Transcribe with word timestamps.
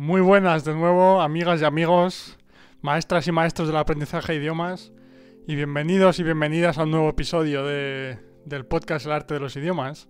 Muy 0.00 0.20
buenas 0.20 0.64
de 0.64 0.74
nuevo, 0.74 1.20
amigas 1.20 1.60
y 1.60 1.64
amigos, 1.64 2.38
maestras 2.82 3.26
y 3.26 3.32
maestros 3.32 3.66
del 3.66 3.78
aprendizaje 3.78 4.32
de 4.32 4.38
idiomas, 4.38 4.92
y 5.48 5.56
bienvenidos 5.56 6.20
y 6.20 6.22
bienvenidas 6.22 6.78
a 6.78 6.84
un 6.84 6.92
nuevo 6.92 7.08
episodio 7.08 7.64
de, 7.64 8.16
del 8.44 8.64
podcast 8.64 9.06
El 9.06 9.10
arte 9.10 9.34
de 9.34 9.40
los 9.40 9.56
idiomas, 9.56 10.08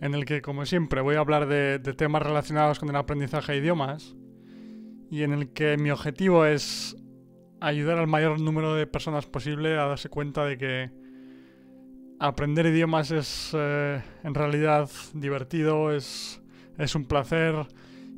en 0.00 0.14
el 0.14 0.24
que, 0.24 0.40
como 0.40 0.64
siempre, 0.64 1.02
voy 1.02 1.16
a 1.16 1.18
hablar 1.18 1.46
de, 1.46 1.78
temas 1.92 2.22
relacionados 2.22 2.78
con 2.78 2.88
el 2.88 2.96
aprendizaje 2.96 3.52
de 3.52 3.58
idiomas, 3.58 4.16
y 5.10 5.24
en 5.24 5.34
el 5.34 5.52
que 5.52 5.76
mi 5.76 5.90
objetivo 5.90 6.46
es 6.46 6.96
ayudar 7.60 7.98
al 7.98 8.06
mayor 8.06 8.40
número 8.40 8.74
de 8.74 8.86
personas 8.86 9.26
posible 9.26 9.76
a 9.76 9.88
darse 9.88 10.08
cuenta 10.08 10.46
de 10.46 10.56
que 10.56 10.90
aprender 12.18 12.64
idiomas 12.64 13.10
es 13.10 13.50
eh, 13.52 14.00
en 14.24 14.34
realidad 14.34 14.88
divertido, 15.12 15.92
es, 15.92 16.40
es 16.78 16.94
un 16.94 17.04
placer 17.04 17.66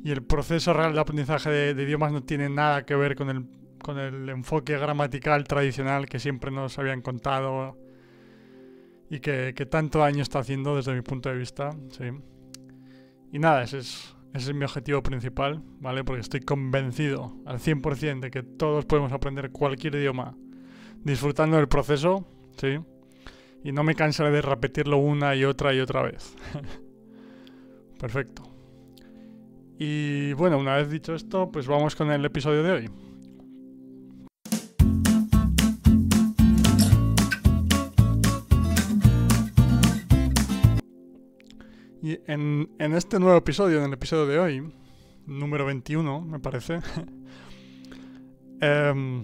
y 0.03 0.11
el 0.11 0.21
proceso 0.21 0.73
real 0.73 0.93
de 0.93 0.99
aprendizaje 0.99 1.49
de, 1.49 1.83
idiomas 1.83 2.11
no 2.11 2.23
tiene 2.23 2.49
nada 2.49 2.85
que 2.85 2.93
ver 2.95 3.15
con 3.15 3.29
el, 3.29 3.45
con 3.81 3.97
el 3.97 4.27
enfoque 4.29 4.77
gramatical 4.77 5.45
tradicional 5.45 6.07
que 6.07 6.19
siempre 6.19 6.51
nos 6.51 6.77
habían 6.77 7.01
contado 7.01 7.77
y 9.09 9.21
que, 9.21 9.53
que 9.55 9.65
tanto 9.65 9.99
daño 9.99 10.21
está 10.21 10.39
haciendo 10.39 10.75
desde 10.75 10.93
mi 10.93 11.01
punto 11.01 11.29
de 11.29 11.37
vista. 11.37 11.69
Sí. 11.91 12.03
Y 13.31 13.39
nada, 13.39 13.63
ese 13.63 13.77
es, 13.77 14.13
ese 14.33 14.51
es 14.51 14.55
mi 14.55 14.65
objetivo 14.65 15.01
principal, 15.01 15.63
¿vale? 15.79 16.03
Porque 16.03 16.21
estoy 16.21 16.41
convencido 16.41 17.37
al 17.45 17.59
100% 17.59 18.19
de 18.19 18.29
que 18.29 18.43
todos 18.43 18.85
podemos 18.85 19.13
aprender 19.13 19.51
cualquier 19.51 19.95
idioma 19.95 20.35
disfrutando 21.03 21.55
del 21.57 21.69
proceso, 21.69 22.27
¿sí? 22.57 22.77
Y 23.63 23.71
no 23.71 23.83
me 23.83 23.95
cansaré 23.95 24.31
de 24.31 24.41
repetirlo 24.41 24.97
una 24.97 25.33
y 25.33 25.45
otra 25.45 25.73
y 25.73 25.79
otra 25.79 26.01
vez. 26.01 26.35
Perfecto. 27.99 28.52
Y 29.85 30.31
bueno, 30.31 30.57
una 30.57 30.77
vez 30.77 30.89
dicho 30.89 31.13
esto, 31.13 31.51
pues 31.51 31.67
vamos 31.67 31.93
con 31.93 32.09
el 32.09 32.23
episodio 32.23 32.63
de 32.63 32.71
hoy. 32.71 32.89
Y 42.01 42.17
en, 42.31 42.69
en, 42.79 42.93
este 42.93 43.19
nuevo 43.19 43.37
episodio, 43.37 43.79
en 43.79 43.83
el 43.83 43.93
episodio 43.93 44.25
de 44.25 44.39
hoy, 44.39 44.73
número 45.25 45.65
21, 45.65 46.21
me 46.21 46.39
parece, 46.39 46.79
eh, 48.61 49.23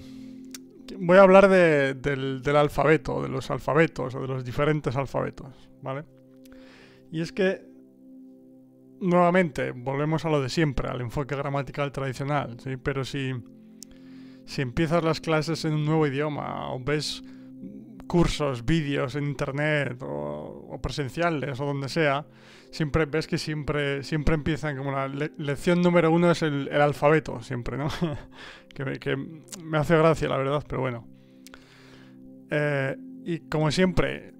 voy 0.99 1.17
a 1.17 1.21
hablar 1.21 1.47
de, 1.47 1.93
del, 1.93 2.41
del, 2.41 2.55
alfabeto, 2.57 3.21
de 3.21 3.29
los 3.29 3.49
alfabetos 3.49 4.13
o 4.13 4.21
de 4.23 4.27
los 4.27 4.43
diferentes 4.43 4.97
alfabetos, 4.97 5.69
¿vale? 5.81 6.03
Y 7.13 7.21
es 7.21 7.31
que, 7.31 7.68
nuevamente, 9.01 9.71
volvemos 9.71 10.25
a 10.25 10.29
lo 10.29 10.41
de 10.41 10.49
siempre, 10.49 10.89
al 10.89 11.01
enfoque 11.01 11.35
gramatical 11.35 11.91
tradicional, 11.91 12.57
¿sí? 12.59 12.77
Pero 12.77 13.05
si, 13.05 13.33
si 14.45 14.61
empiezas 14.61 15.03
las 15.03 15.21
clases 15.21 15.65
en 15.65 15.73
un 15.73 15.85
nuevo 15.85 16.07
idioma 16.07 16.71
o 16.71 16.79
ves 16.79 17.23
cursos, 18.07 18.65
vídeos 18.65 19.15
en 19.15 19.25
internet 19.25 20.01
o, 20.01 20.67
o, 20.71 20.81
presenciales 20.81 21.59
o 21.59 21.65
donde 21.65 21.89
sea, 21.89 22.25
siempre 22.71 23.05
ves 23.05 23.27
que 23.27 23.37
siempre, 23.37 24.03
siempre 24.03 24.33
empiezan 24.33 24.75
como 24.75 24.91
la 24.91 25.07
le 25.07 25.31
lección 25.37 25.81
número 25.81 26.11
uno 26.11 26.31
es 26.31 26.41
el, 26.41 26.67
el 26.71 26.81
alfabeto, 26.81 27.41
siempre, 27.41 27.77
¿no? 27.77 27.87
que, 28.73 28.83
me, 28.83 28.99
que, 28.99 29.15
me, 29.15 29.77
hace 29.77 29.95
gracia, 29.95 30.27
la 30.27 30.37
verdad, 30.37 30.63
pero 30.67 30.81
bueno. 30.81 31.07
Eh, 32.49 32.97
y 33.25 33.39
como 33.41 33.69
siempre, 33.69 34.33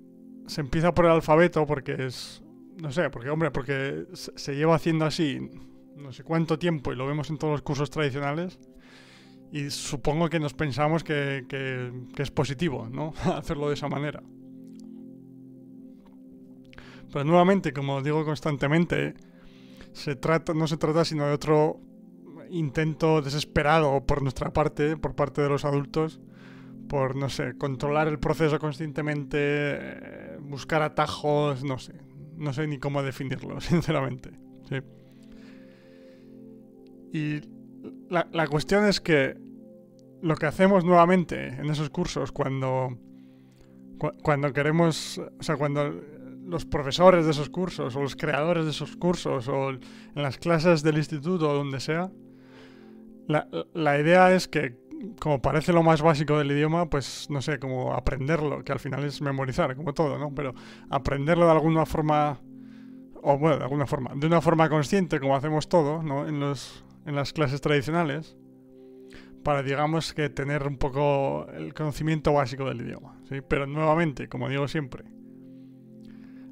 se 0.48 0.62
empieza 0.62 0.94
por 0.94 1.06
el 1.06 1.12
alfabeto 1.12 1.66
porque 1.68 2.06
es, 2.06 2.44
no 2.82 2.92
sé, 2.92 3.10
porque, 3.10 3.30
hombre, 3.30 3.52
porque 3.52 4.06
se 4.14 4.56
lleva 4.56 4.76
haciendo 4.76 5.06
así 5.06 5.50
no 6.00 6.14
sé 6.14 6.24
cuánto 6.24 6.58
tiempo 6.58 6.92
y 6.92 6.96
lo 6.96 7.06
vemos 7.06 7.30
en 7.30 7.38
todos 7.38 7.52
los 7.52 7.62
cursos 7.62 7.90
tradicionales. 7.90 8.60
Y 9.52 9.70
supongo 9.70 10.30
que 10.30 10.40
nos 10.40 10.54
pensamos 10.54 11.04
que, 11.04 11.46
que, 11.50 11.92
es 12.22 12.32
positivo, 12.32 12.88
¿no? 12.90 13.14
Hacerlo 13.36 13.68
de 13.68 13.74
esa 13.74 13.88
manera. 13.88 14.22
Pero 17.12 17.26
nuevamente, 17.26 17.74
como 17.74 18.02
digo 18.02 18.24
constantemente, 18.24 19.16
se 19.92 20.16
trata, 20.16 20.54
no 20.54 20.68
se 20.68 20.78
trata 20.78 21.04
sino 21.04 21.26
de 21.26 21.34
otro 21.34 21.80
intento 22.52 23.22
desesperado 23.22 24.06
por 24.06 24.22
nuestra 24.22 24.54
parte, 24.54 24.98
por 24.98 25.16
parte 25.16 25.42
de 25.42 25.50
los 25.50 25.66
adultos, 25.66 26.22
por, 26.88 27.16
no 27.16 27.30
sé, 27.30 27.58
controlar 27.58 28.08
el 28.08 28.20
proceso 28.20 28.60
conscientemente, 28.60 30.38
buscar 30.42 30.84
atajos, 30.84 31.64
no 31.64 31.80
sé, 31.80 31.94
no 32.40 32.54
sé 32.54 32.68
ni 32.68 32.80
cómo 32.80 33.04
definirlo, 33.04 33.60
sinceramente. 33.62 34.32
¿sí? 34.68 34.78
Y 37.12 37.42
la, 38.10 38.28
la 38.32 38.48
cuestión 38.48 38.86
es 38.86 39.00
que 39.00 39.38
lo 40.22 40.36
que 40.36 40.46
hacemos 40.46 40.84
nuevamente 40.84 41.48
en 41.48 41.70
esos 41.70 41.90
cursos 41.90 42.32
cuando, 42.32 42.98
cu 43.98 44.12
cuando 44.22 44.52
queremos, 44.54 45.18
o 45.18 45.44
sea, 45.44 45.56
cuando 45.56 45.94
los 46.46 46.66
profesores 46.66 47.26
de 47.26 47.32
esos 47.32 47.50
cursos 47.50 47.96
o 47.96 48.02
los 48.02 48.16
creadores 48.16 48.66
de 48.66 48.72
esos 48.72 48.96
cursos 48.96 49.48
o 49.48 49.70
en 49.70 49.80
las 50.16 50.38
clases 50.38 50.82
del 50.84 50.98
instituto 50.98 51.50
o 51.50 51.54
donde 51.54 51.80
sea, 51.80 52.12
la, 53.28 53.48
la, 53.74 54.00
idea 54.00 54.34
es 54.34 54.48
que, 54.48 54.76
como 55.20 55.42
parece 55.42 55.74
lo 55.74 55.84
más 55.84 56.02
básico 56.02 56.38
del 56.38 56.52
idioma, 56.52 56.90
pues 56.90 57.30
no 57.30 57.42
sé, 57.42 57.60
como 57.60 57.94
aprenderlo, 57.94 58.64
que 58.64 58.72
al 58.72 58.80
final 58.80 59.04
es 59.04 59.22
memorizar, 59.22 59.76
como 59.76 59.94
todo, 59.94 60.18
¿no? 60.18 60.34
Pero 60.34 60.54
aprenderlo 60.90 61.46
de 61.46 61.52
alguna 61.52 61.86
forma, 61.86 62.40
o 63.22 63.38
bueno, 63.38 63.58
de 63.58 63.64
alguna 63.64 63.86
forma, 63.86 64.12
de 64.16 64.28
una 64.28 64.42
forma 64.42 64.70
consciente, 64.70 65.20
como 65.20 65.36
hacemos 65.36 65.70
todo, 65.70 66.04
¿no? 66.04 66.28
En, 66.28 66.40
los, 66.40 66.84
en 67.06 67.16
las 67.16 67.34
clases 67.34 67.62
tradicionales, 67.62 68.38
para, 69.44 69.64
digamos, 69.64 70.14
que 70.14 70.30
tener 70.30 70.68
un 70.68 70.78
poco 70.78 71.48
el 71.54 71.74
conocimiento 71.74 72.34
básico 72.34 72.66
del 72.66 72.82
idioma, 72.82 73.20
¿sí? 73.30 73.42
Pero 73.48 73.66
nuevamente, 73.68 74.28
como 74.28 74.50
digo 74.50 74.68
siempre, 74.68 75.06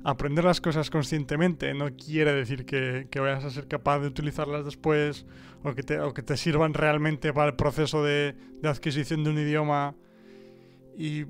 aprender 0.08 0.46
las 0.46 0.62
cosas 0.62 0.90
conscientemente 0.90 1.74
no 1.74 1.90
quiere 1.94 2.32
decir 2.32 2.66
que, 2.66 3.10
vayas 3.20 3.44
a 3.44 3.50
ser 3.50 3.68
capaz 3.68 4.00
de 4.00 4.08
utilizarlas 4.08 4.64
después 4.64 5.26
o 5.64 5.76
que 5.76 5.84
te, 5.84 6.00
o 6.00 6.14
que 6.14 6.24
te 6.24 6.38
sirvan 6.38 6.74
realmente 6.74 7.34
para 7.34 7.50
el 7.50 7.56
proceso 7.56 8.02
de, 8.06 8.34
adquisición 8.64 9.26
de 9.26 9.32
un 9.32 9.38
idioma 9.38 9.96
y, 10.98 11.26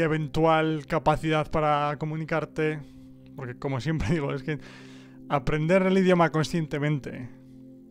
eventual 0.00 0.86
capacidad 0.86 1.50
para 1.50 1.96
comunicarte. 1.98 2.80
Porque 3.36 3.56
como 3.58 3.78
siempre 3.78 4.08
digo, 4.14 4.32
es 4.32 4.42
que 4.42 4.58
aprender 5.28 5.82
el 5.82 5.98
idioma 5.98 6.30
conscientemente, 6.30 7.28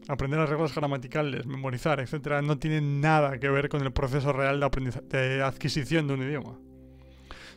aprender 0.08 0.40
las 0.40 0.50
reglas 0.50 0.74
gramaticales, 0.74 1.46
memorizar, 1.46 2.00
etc., 2.00 2.42
no 2.44 2.58
tiene 2.58 2.82
nada 2.82 3.38
que 3.38 3.52
ver 3.52 3.70
con 3.70 3.84
el 3.84 3.94
proceso 3.94 4.34
real 4.34 4.60
de, 4.60 5.20
de 5.20 5.44
adquisición 5.44 6.08
de 6.08 6.14
un 6.16 6.24
idioma. 6.24 6.58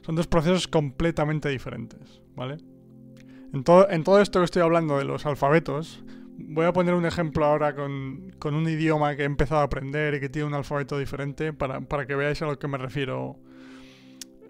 Son 0.03 0.15
dos 0.15 0.27
procesos 0.27 0.66
completamente 0.69 1.49
diferentes, 1.49 2.22
¿vale? 2.34 2.59
En 3.53 3.65
todo, 3.65 4.21
esto 4.21 4.38
que 4.41 4.44
estoy 4.44 4.62
hablando 4.62 4.99
de 4.99 5.05
los 5.05 5.27
alfabetos, 5.27 6.05
voy 6.37 6.66
a 6.66 6.72
poner 6.72 6.94
un 6.94 7.05
ejemplo 7.05 7.44
ahora 7.44 7.75
con, 7.75 8.33
un 8.44 8.69
idioma 8.69 9.16
que 9.16 9.22
he 9.22 9.27
empezado 9.27 9.60
a 9.60 9.65
aprender 9.65 10.15
y 10.15 10.21
que 10.21 10.28
tiene 10.28 10.47
un 10.47 10.55
alfabeto 10.55 10.99
diferente 10.99 11.53
para, 11.53 12.06
que 12.06 12.15
veáis 12.15 12.41
a 12.43 12.47
lo 12.47 12.59
que 12.59 12.69
me 12.69 12.78
refiero 12.78 13.37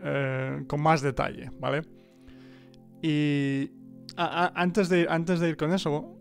eh, 0.03 0.65
con 0.67 0.83
más 0.83 1.01
detalle, 1.01 1.51
¿vale? 1.59 1.83
Y 3.03 3.71
antes, 4.17 4.91
de, 4.91 5.07
antes 5.09 5.41
de 5.41 5.49
ir 5.49 5.57
con 5.57 5.73
eso, 5.73 6.20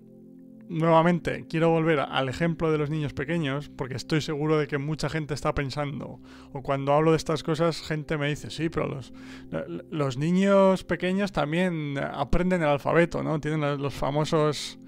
nuevamente 0.70 1.46
quiero 1.50 1.70
volver 1.70 2.00
al 2.00 2.30
ejemplo 2.30 2.72
de 2.72 2.78
los 2.78 2.90
niños 2.90 3.14
pequeños, 3.14 3.70
porque 3.70 3.96
estoy 3.96 4.22
seguro 4.22 4.58
de 4.58 4.68
que 4.68 4.78
mucha 4.78 5.10
gente 5.10 5.34
está 5.34 5.54
pensando, 5.54 6.20
o 6.54 6.62
cuando 6.62 6.94
hablo 6.94 7.12
de 7.12 7.18
estas 7.18 7.44
cosas, 7.44 7.82
gente 7.82 8.18
me 8.18 8.30
dice, 8.30 8.50
sí, 8.52 8.70
pero 8.70 8.88
los, 8.88 9.14
los 9.90 10.18
niños 10.18 10.84
pequeños 10.84 11.32
también 11.32 11.98
aprenden 11.98 12.62
el 12.62 12.70
alfabeto, 12.70 13.24
¿no? 13.24 13.40
Tienen 13.42 13.82
los 13.82 13.94
famosos 13.94 14.80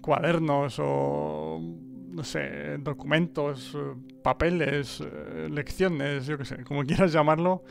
cuadernos 0.00 0.76
o, 0.78 1.60
no 1.60 2.24
sé, 2.24 2.78
documentos, 2.78 3.76
papeles, 4.22 5.02
lecciones, 5.50 6.26
yo 6.26 6.38
qué 6.38 6.44
sé, 6.46 6.64
como 6.64 6.84
quieras 6.84 7.12
llamarlo, 7.14 7.62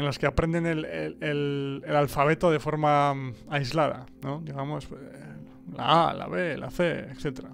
en 0.00 0.06
los 0.06 0.18
que 0.18 0.26
aprenden 0.26 0.66
el, 0.66 1.84
alfabeto 1.86 2.50
de 2.50 2.58
forma 2.58 3.14
aislada, 3.48 4.06
¿no? 4.22 4.40
Digamos 4.40 4.88
la 5.76 6.10
A, 6.10 6.14
la 6.14 6.26
B, 6.26 6.56
la 6.56 6.70
C, 6.70 7.00
etc. 7.00 7.44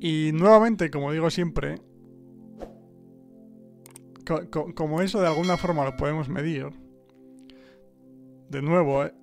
Y 0.00 0.32
nuevamente, 0.32 0.90
como 0.90 1.12
digo 1.12 1.30
siempre, 1.30 1.80
co 4.26 4.50
co 4.50 4.74
como 4.74 5.00
eso 5.00 5.20
de 5.20 5.28
alguna 5.28 5.56
forma 5.56 5.84
lo 5.84 5.96
podemos 5.96 6.28
medir, 6.28 6.70
de 8.48 8.62
nuevo, 8.62 9.04
eh, 9.04 9.14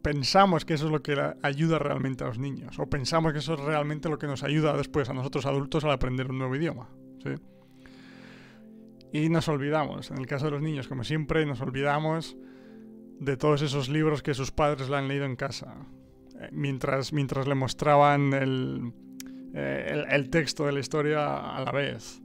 pensamos 0.00 0.64
que 0.64 0.74
eso 0.74 0.86
es 0.86 0.92
lo 0.92 1.02
que 1.02 1.14
ayuda 1.42 1.78
realmente 1.78 2.24
a 2.24 2.28
los 2.28 2.38
niños, 2.38 2.78
o 2.78 2.86
pensamos 2.88 3.32
que 3.34 3.40
eso 3.40 3.54
es 3.54 3.60
realmente 3.60 4.08
lo 4.08 4.18
que 4.18 4.26
nos 4.26 4.42
ayuda 4.42 4.76
después 4.76 5.10
a 5.10 5.12
nosotros 5.12 5.44
adultos 5.44 5.84
al 5.84 5.90
aprender 5.90 6.30
un 6.30 6.38
nuevo 6.38 6.56
idioma. 6.56 6.88
¿sí? 7.22 7.34
Y 9.12 9.28
nos 9.28 9.48
olvidamos, 9.48 10.10
en 10.10 10.18
el 10.18 10.26
caso 10.26 10.46
de 10.46 10.52
los 10.52 10.62
niños, 10.62 10.88
como 10.88 11.04
siempre, 11.04 11.44
nos 11.44 11.60
olvidamos 11.60 12.36
de 13.18 13.36
todos 13.36 13.62
esos 13.62 13.88
libros 13.88 14.22
que 14.22 14.34
sus 14.34 14.50
padres 14.50 14.88
le 14.88 14.96
han 14.96 15.08
leído 15.08 15.24
en 15.24 15.36
casa. 15.36 15.74
mientras, 16.52 17.12
mientras 17.12 17.46
le 17.46 17.54
mostraban 17.54 18.32
el, 18.32 18.92
el, 19.52 20.30
texto 20.30 20.64
de 20.64 20.72
la 20.72 20.80
historia 20.80 21.56
a 21.56 21.62
la 21.64 21.72
vez. 21.72 22.22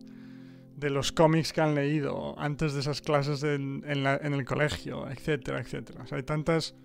De 0.78 0.90
los 0.90 1.12
cómics 1.12 1.54
que 1.54 1.62
han 1.62 1.76
leído 1.76 2.38
antes 2.38 2.74
de 2.74 2.82
esas 2.82 3.02
clases 3.02 3.44
en, 3.44 3.84
en 3.86 4.34
el 4.34 4.46
colegio, 4.46 5.10
etcétera, 5.10 5.60
etcétera. 5.60 6.06
hay 6.12 6.24
tantas 6.24 6.76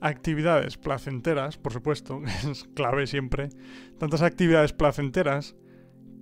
actividades 0.00 0.76
placenteras, 0.76 1.56
por 1.58 1.72
supuesto, 1.72 2.22
es 2.50 2.64
clave 2.74 3.06
siempre, 3.06 3.50
tantas 3.98 4.22
actividades 4.22 4.72
placenteras 4.72 5.56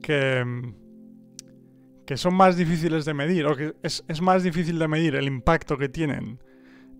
que, 0.02 0.74
que 2.06 2.16
son 2.16 2.34
más 2.34 2.56
difíciles 2.56 3.04
de 3.04 3.14
medir, 3.14 3.46
o 3.46 3.56
que 3.56 3.74
es, 3.82 4.04
más 4.20 4.42
difícil 4.42 4.78
de 4.78 4.88
medir 4.88 5.14
el 5.14 5.26
impacto 5.26 5.78
que 5.78 5.88
tienen 5.88 6.38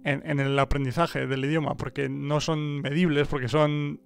en, 0.05 0.41
el 0.41 0.59
aprendizaje 0.59 1.27
del 1.27 1.45
idioma, 1.45 1.77
porque 1.77 2.09
no 2.09 2.41
son 2.41 2.81
medibles, 2.83 3.27
porque 3.29 3.49
son... 3.49 4.01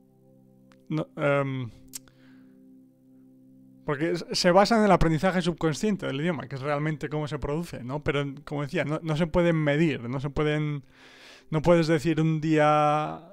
Em, 1.16 1.70
porque 3.84 4.14
se 4.16 4.50
basan 4.50 4.80
en 4.80 4.84
el 4.84 4.92
aprendizaje 4.92 5.40
subconsciente 5.40 6.06
del 6.06 6.20
idioma, 6.20 6.46
que 6.46 6.56
es 6.56 6.60
realmente 6.60 7.08
cómo 7.08 7.26
se 7.26 7.38
produce, 7.38 7.82
¿no? 7.82 8.04
Pero, 8.04 8.24
como 8.44 8.62
decía, 8.62 8.84
no, 8.84 9.00
no 9.02 9.16
se 9.16 9.26
pueden 9.26 9.56
medir, 9.56 10.08
no 10.08 10.20
se 10.20 10.30
pueden 10.30 10.84
no 11.50 11.62
puedes 11.62 11.86
decir 11.86 12.20
un 12.20 12.40
día 12.40 13.32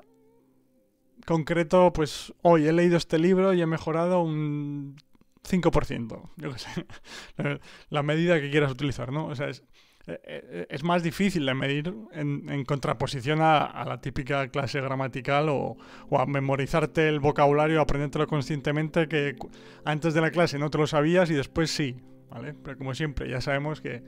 concreto, 1.26 1.92
pues 1.92 2.34
hoy 2.42 2.68
he 2.68 2.74
leído 2.74 2.98
este 2.98 3.20
libro 3.20 3.54
y 3.54 3.62
he 3.62 3.66
mejorado 3.66 4.22
un 4.22 4.96
5%, 5.50 6.30
yo 6.38 6.52
qué 6.52 6.60
sé, 6.60 6.88
la 7.90 8.04
medida 8.04 8.40
que 8.40 8.52
quieras 8.52 8.72
utilizar, 8.72 9.12
¿no? 9.12 9.28
O 9.28 9.36
sea, 9.36 9.50
es, 9.50 9.64
eh, 10.08 10.20
eh, 10.24 10.68
es 10.70 10.84
más 10.84 11.02
difícil 11.02 11.46
de 11.46 11.54
medir 11.56 11.94
en, 12.12 12.64
contraposición 12.66 13.40
a, 13.42 13.84
la 13.86 14.00
típica 14.02 14.48
clase 14.50 14.80
gramatical 14.80 15.50
o, 15.50 15.78
o, 16.10 16.20
a 16.20 16.26
memorizarte 16.26 17.10
el 17.10 17.20
vocabulario, 17.20 17.82
aprendértelo 17.82 18.28
conscientemente 18.28 19.08
que 19.08 19.36
antes 19.84 20.14
de 20.14 20.22
la 20.22 20.30
clase 20.30 20.60
no 20.60 20.70
te 20.70 20.78
lo 20.78 20.86
sabías 20.86 21.32
y 21.32 21.34
después 21.34 21.72
sí, 21.72 21.96
¿vale? 22.30 22.54
Pero 22.54 22.78
como 22.78 22.94
siempre, 22.94 23.30
ya 23.30 23.42
sabemos 23.42 23.82
que 23.82 24.04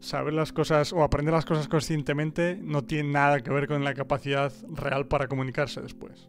saber 0.00 0.34
las 0.34 0.52
cosas 0.52 0.92
o 0.92 1.02
aprender 1.02 1.32
las 1.32 1.44
cosas 1.44 1.68
conscientemente 1.68 2.58
no 2.60 2.84
tiene 2.84 3.10
nada 3.10 3.40
que 3.40 3.50
ver 3.50 3.66
con 3.66 3.84
la 3.84 3.94
capacidad 3.94 4.52
real 4.68 5.06
para 5.06 5.28
comunicarse 5.28 5.80
después. 5.80 6.28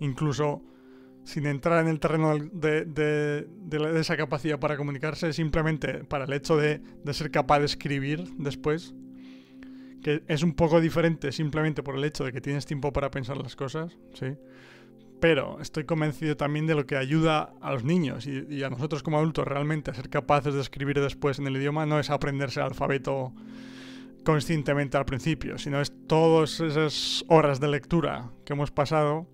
Incluso 0.00 0.62
sin 1.24 1.46
entrar 1.46 1.82
en 1.82 1.88
el 1.88 2.00
terreno 2.00 2.36
de, 2.38 3.46
esa 3.98 4.16
capacidad 4.16 4.58
para 4.58 4.76
comunicarse, 4.76 5.32
simplemente 5.32 6.04
para 6.04 6.24
el 6.24 6.32
hecho 6.32 6.56
de, 6.56 6.80
ser 7.12 7.30
capaz 7.30 7.60
de 7.60 7.66
escribir 7.66 8.24
después, 8.38 8.94
que 10.02 10.22
es 10.28 10.42
un 10.42 10.54
poco 10.54 10.80
diferente 10.80 11.30
simplemente 11.30 11.82
por 11.82 11.96
el 11.96 12.04
hecho 12.04 12.24
de 12.24 12.32
que 12.32 12.40
tienes 12.40 12.66
tiempo 12.66 12.92
para 12.92 13.10
pensar 13.10 13.36
las 13.36 13.54
cosas, 13.54 13.96
¿sí? 14.14 14.36
pero 15.20 15.60
estoy 15.60 15.84
convencido 15.84 16.36
también 16.36 16.66
de 16.66 16.74
lo 16.74 16.86
que 16.86 16.96
ayuda 16.96 17.52
a 17.60 17.72
los 17.72 17.84
niños 17.84 18.26
y, 18.26 18.62
a 18.64 18.70
nosotros 18.70 19.02
como 19.02 19.18
adultos 19.18 19.46
realmente 19.46 19.90
a 19.90 19.94
ser 19.94 20.08
capaces 20.08 20.54
de 20.54 20.60
escribir 20.60 21.00
después 21.00 21.38
en 21.38 21.46
el 21.46 21.56
idioma 21.56 21.86
no 21.86 22.00
es 22.00 22.10
aprenderse 22.10 22.60
el 22.60 22.66
alfabeto 22.66 23.32
conscientemente 24.24 24.96
al 24.96 25.04
principio, 25.04 25.58
sino 25.58 25.80
es 25.80 25.92
todas 26.06 26.60
esas 26.60 27.24
horas 27.28 27.60
de 27.60 27.68
lectura 27.68 28.30
que 28.44 28.52
hemos 28.52 28.70
pasado, 28.70 29.26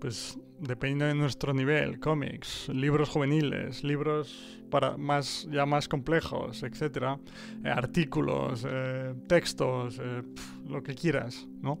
pues 0.00 0.38
dependiendo 0.60 1.06
de 1.06 1.14
nuestro 1.14 1.52
nivel, 1.54 1.98
cómics, 2.00 2.68
libros 2.68 3.08
juveniles, 3.08 3.82
libros 3.82 4.60
para 4.70 4.96
más 4.96 5.48
ya 5.50 5.66
más 5.66 5.88
complejos, 5.88 6.62
etcétera, 6.62 7.18
eh, 7.64 7.68
artículos, 7.68 8.66
eh, 8.68 9.14
textos, 9.26 10.00
eh, 10.02 10.22
lo 10.68 10.82
que 10.82 10.94
quieras, 10.94 11.46
¿no? 11.60 11.78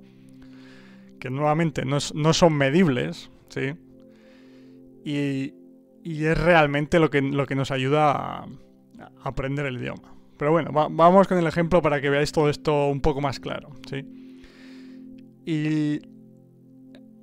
que 1.20 1.30
nuevamente 1.30 1.84
no, 1.84 2.00
son 2.00 2.54
medibles, 2.54 3.30
¿sí? 3.50 3.74
Y, 5.04 5.54
es 6.02 6.38
realmente 6.38 6.98
lo 6.98 7.10
que, 7.10 7.20
lo 7.20 7.46
que 7.46 7.54
nos 7.54 7.70
ayuda 7.70 8.10
a, 8.10 8.46
aprender 9.22 9.66
el 9.66 9.76
idioma. 9.76 10.14
Pero 10.38 10.50
bueno, 10.50 10.70
vamos 10.72 11.28
con 11.28 11.36
el 11.36 11.46
ejemplo 11.46 11.82
para 11.82 12.00
que 12.00 12.08
veáis 12.08 12.32
todo 12.32 12.48
esto 12.48 12.88
un 12.88 13.02
poco 13.02 13.20
más 13.20 13.38
claro, 13.38 13.70
¿sí? 13.88 14.02
Y 15.44 16.00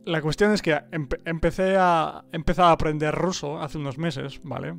la 0.07 0.21
cuestión 0.21 0.51
es 0.51 0.61
que 0.61 0.79
empecé 1.25 1.75
a, 1.77 2.23
a 2.23 2.71
aprender 2.71 3.13
ruso 3.13 3.61
hace 3.61 3.77
unos 3.77 3.97
meses, 3.97 4.39
¿vale? 4.43 4.75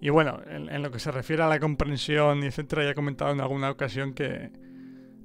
Y 0.00 0.10
bueno, 0.10 0.40
en, 0.46 0.68
en, 0.68 0.82
lo 0.82 0.90
que 0.90 0.98
se 0.98 1.10
refiere 1.10 1.42
a 1.42 1.48
la 1.48 1.58
comprensión 1.58 2.44
etcétera, 2.44 2.84
ya 2.84 2.90
he 2.90 2.94
comentado 2.94 3.32
en 3.32 3.40
alguna 3.40 3.70
ocasión 3.70 4.14
que, 4.14 4.52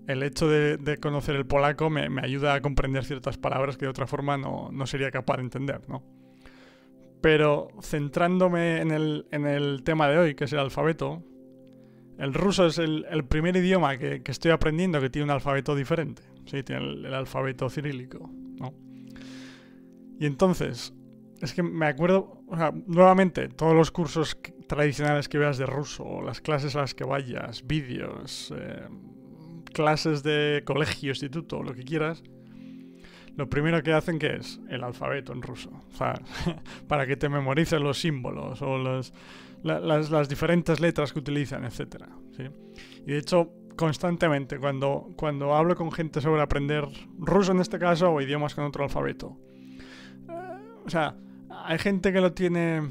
el 0.07 0.23
hecho 0.23 0.47
de, 0.47 0.97
conocer 0.97 1.35
el 1.35 1.45
polaco 1.45 1.89
me, 1.89 2.07
ayuda 2.21 2.55
a 2.55 2.61
comprender 2.61 3.05
ciertas 3.05 3.37
palabras 3.37 3.77
que 3.77 3.85
de 3.85 3.89
otra 3.89 4.07
forma 4.07 4.37
no, 4.37 4.85
sería 4.85 5.11
capaz 5.11 5.37
de 5.37 5.43
entender, 5.43 5.81
¿no? 5.87 6.03
Pero 7.21 7.69
centrándome 7.81 8.81
en 8.81 8.91
el, 8.91 9.81
tema 9.85 10.09
de 10.09 10.17
hoy, 10.17 10.35
que 10.35 10.43
es 10.43 10.53
el 10.53 10.59
alfabeto, 10.59 11.23
el 12.17 12.33
ruso 12.33 12.65
es 12.65 12.77
el, 12.77 13.25
primer 13.29 13.55
idioma 13.55 13.97
que, 13.97 14.21
estoy 14.25 14.51
aprendiendo 14.51 14.99
que 14.99 15.09
tiene 15.09 15.25
un 15.25 15.31
alfabeto 15.31 15.75
diferente. 15.75 16.21
Sí, 16.45 16.63
tiene 16.63 16.85
el, 16.85 17.13
alfabeto 17.13 17.69
cirílico, 17.69 18.29
Y 20.19 20.25
entonces, 20.25 20.93
es 21.41 21.53
que 21.53 21.63
me 21.63 21.87
acuerdo, 21.87 22.43
o 22.47 22.55
sea, 22.55 22.71
nuevamente, 22.87 23.49
todos 23.49 23.75
los 23.75 23.91
cursos 23.91 24.37
tradicionales 24.67 25.27
que 25.27 25.37
veas 25.37 25.57
de 25.57 25.65
ruso, 25.65 26.21
las 26.21 26.39
clases 26.39 26.75
a 26.75 26.81
las 26.81 26.93
que 26.93 27.03
vayas, 27.03 27.67
vídeos, 27.67 28.53
eh, 28.55 28.87
clases 29.73 30.23
de 30.23 30.63
colegio, 30.65 31.09
instituto, 31.09 31.61
lo 31.61 31.73
que 31.73 31.83
quieras, 31.83 32.23
lo 33.35 33.49
primero 33.49 33.81
que 33.81 33.91
hacen 33.93 34.19
que 34.19 34.35
es 34.35 34.61
el 34.69 34.83
alfabeto 34.83 35.33
en 35.33 35.41
ruso. 35.41 35.71
O 35.91 35.97
sea, 35.97 36.13
para 36.87 37.07
que 37.07 37.17
te 37.17 37.29
memorices 37.29 37.81
los 37.81 37.99
símbolos 37.99 38.61
o 38.61 38.77
las, 38.77 39.11
las, 39.63 40.29
diferentes 40.29 40.79
letras 40.79 41.11
que 41.11 41.19
utilizan, 41.19 41.65
etc. 41.65 42.05
Y 43.05 43.11
de 43.11 43.17
hecho, 43.17 43.51
constantemente, 43.75 44.59
cuando, 44.59 45.13
cuando 45.15 45.55
hablo 45.55 45.75
con 45.75 45.91
gente 45.91 46.21
sobre 46.21 46.41
aprender 46.41 46.85
ruso 47.17 47.51
en 47.51 47.59
este 47.59 47.79
caso 47.79 48.11
o 48.11 48.21
idiomas 48.21 48.55
con 48.55 48.65
otro 48.65 48.83
alfabeto, 48.83 49.37
eh, 50.29 50.59
o 50.85 50.89
sea, 50.89 51.15
hay 51.49 51.77
gente 51.77 52.11
que 52.11 52.21
lo 52.21 52.33
tiene... 52.33 52.89